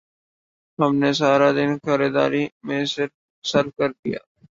[0.79, 2.83] ہم نے سارا دن خریداری میں
[2.93, 4.19] صرف کر دیا